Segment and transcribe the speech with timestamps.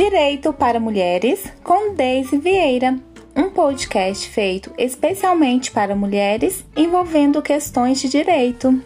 [0.00, 2.98] Direito para Mulheres com Deise Vieira,
[3.36, 8.82] um podcast feito especialmente para mulheres envolvendo questões de direito.